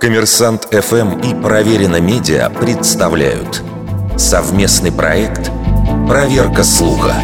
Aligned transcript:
Коммерсант 0.00 0.68
ФМ 0.70 1.18
и 1.20 1.34
Проверено 1.42 2.00
Медиа 2.00 2.48
представляют 2.50 3.62
совместный 4.16 4.92
проект 4.92 5.50
«Проверка 6.06 6.62
слуха». 6.62 7.14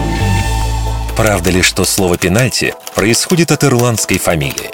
Правда 1.16 1.50
ли, 1.50 1.62
что 1.62 1.84
слово 1.84 2.18
«пенальти» 2.18 2.74
происходит 2.94 3.52
от 3.52 3.62
ирландской 3.62 4.18
фамилии? 4.18 4.70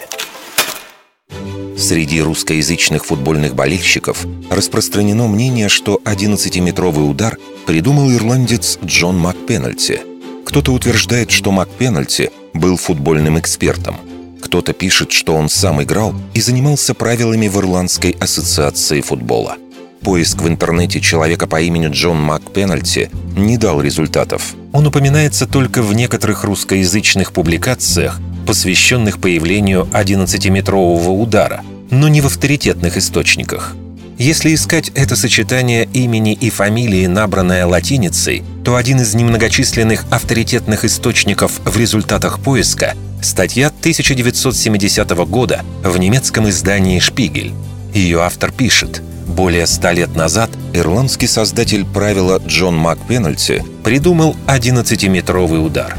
Среди 1.77 2.23
русскоязычных 2.23 3.05
футбольных 3.05 3.54
болельщиков 3.54 4.25
распространено 4.48 5.27
мнение, 5.27 5.68
что 5.68 6.00
11-метровый 6.04 7.11
удар 7.11 7.36
придумал 7.66 8.11
ирландец 8.11 8.79
Джон 8.82 9.18
МакПенальти. 9.18 10.00
Кто-то 10.46 10.72
утверждает, 10.72 11.30
что 11.30 11.50
МакПенальти 11.50 12.30
был 12.54 12.77
футбольным 12.77 13.38
экспертом– 13.38 13.96
кто-то 14.49 14.73
пишет, 14.73 15.12
что 15.12 15.35
он 15.35 15.51
сам 15.51 15.83
играл 15.83 16.14
и 16.33 16.41
занимался 16.41 16.95
правилами 16.95 17.49
в 17.49 17.59
Ирландской 17.59 18.12
ассоциации 18.12 19.03
футбола. 19.03 19.59
Поиск 20.00 20.41
в 20.41 20.49
интернете 20.49 21.03
человека 21.03 21.46
по 21.46 21.61
имени 21.61 21.89
Джон 21.89 22.18
МакПенальти 22.22 23.11
не 23.36 23.58
дал 23.58 23.82
результатов. 23.82 24.55
Он 24.72 24.86
упоминается 24.86 25.46
только 25.46 25.82
в 25.82 25.93
некоторых 25.93 26.45
русскоязычных 26.45 27.35
публикациях, 27.35 28.21
посвященных 28.46 29.21
появлению 29.21 29.86
11-метрового 29.93 31.11
удара, 31.11 31.63
но 31.91 32.08
не 32.08 32.22
в 32.22 32.27
авторитетных 32.27 32.97
источниках. 32.97 33.77
Если 34.17 34.55
искать 34.55 34.91
это 34.94 35.14
сочетание 35.14 35.86
имени 35.92 36.33
и 36.33 36.48
фамилии, 36.48 37.05
набранное 37.05 37.67
латиницей, 37.67 38.42
то 38.64 38.77
один 38.77 39.03
из 39.03 39.14
немногочисленных 39.14 40.06
авторитетных 40.11 40.86
источников 40.86 41.61
в 41.67 41.77
результатах 41.77 42.41
поиска 42.41 42.94
Статья 43.20 43.67
1970 43.69 45.11
года 45.28 45.62
в 45.83 45.98
немецком 45.98 46.48
издании 46.48 46.98
«Шпигель». 47.00 47.53
Ее 47.92 48.20
автор 48.22 48.53
пишет 48.53 49.03
более 49.27 49.67
ста 49.67 49.92
лет 49.92 50.17
назад 50.17 50.50
ирландский 50.72 51.27
создатель 51.27 51.84
правила 51.84 52.41
Джон 52.44 52.77
МакПенальти 52.77 53.64
придумал 53.84 54.34
11-метровый 54.46 55.64
удар. 55.64 55.96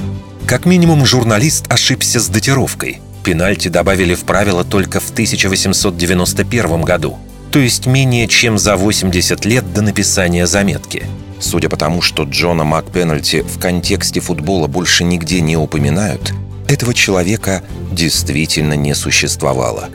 Как 0.47 0.65
минимум, 0.65 1.05
журналист 1.05 1.71
ошибся 1.71 2.19
с 2.19 2.27
датировкой. 2.27 3.01
Пенальти 3.23 3.67
добавили 3.67 4.15
в 4.15 4.21
правило 4.21 4.63
только 4.63 4.99
в 4.99 5.11
1891 5.11 6.81
году, 6.81 7.17
то 7.51 7.59
есть 7.59 7.85
менее 7.85 8.27
чем 8.27 8.57
за 8.57 8.75
80 8.75 9.45
лет 9.45 9.73
до 9.73 9.81
написания 9.81 10.47
заметки. 10.47 11.05
Судя 11.39 11.69
по 11.69 11.77
тому, 11.77 12.01
что 12.01 12.23
Джона 12.23 12.63
МакПенальти 12.63 13.41
в 13.41 13.59
контексте 13.59 14.19
футбола 14.19 14.67
больше 14.67 15.03
нигде 15.03 15.41
не 15.41 15.55
упоминают, 15.55 16.33
этого 16.69 16.93
человека 16.93 17.63
действительно 17.91 18.75
не 18.75 18.93
существовало. 18.93 19.89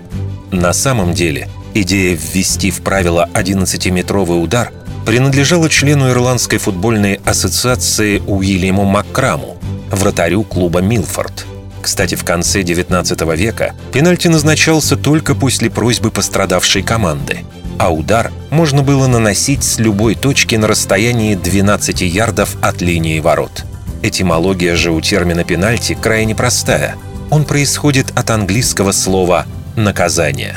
На 0.50 0.72
самом 0.72 1.14
деле, 1.14 1.48
идея 1.72 2.18
ввести 2.20 2.70
в 2.70 2.82
правило 2.82 3.28
11-метровый 3.32 4.42
удар 4.42 4.72
принадлежала 5.06 5.68
члену 5.68 6.10
Ирландской 6.10 6.58
футбольной 6.58 7.20
ассоциации 7.24 8.18
Уильяму 8.26 8.84
Маккраму, 8.84 9.56
вратарю 9.90 10.42
клуба 10.42 10.80
«Милфорд». 10.80 11.46
Кстати, 11.80 12.14
в 12.14 12.24
конце 12.24 12.62
19 12.62 13.20
века 13.36 13.74
пенальти 13.92 14.28
назначался 14.28 14.96
только 14.96 15.34
после 15.34 15.70
просьбы 15.70 16.10
пострадавшей 16.10 16.82
команды, 16.82 17.40
а 17.78 17.92
удар 17.92 18.32
можно 18.50 18.82
было 18.82 19.06
наносить 19.06 19.62
с 19.62 19.78
любой 19.78 20.14
точки 20.14 20.56
на 20.56 20.66
расстоянии 20.66 21.34
12 21.34 22.00
ярдов 22.00 22.56
от 22.62 22.80
линии 22.80 23.20
ворот– 23.20 23.64
Этимология 24.04 24.76
же 24.76 24.90
у 24.90 25.00
термина 25.00 25.44
«пенальти» 25.44 25.94
крайне 25.98 26.34
простая. 26.34 26.96
Он 27.30 27.46
происходит 27.46 28.12
от 28.14 28.28
английского 28.28 28.92
слова 28.92 29.46
«наказание». 29.76 30.56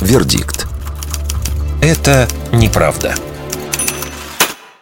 Вердикт. 0.00 0.66
Это 1.80 2.26
неправда. 2.50 3.14